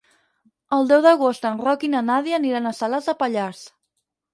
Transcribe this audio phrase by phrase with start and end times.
[0.77, 3.67] El deu d'agost en Roc i na Nàdia aniran a Salàs de Pallars.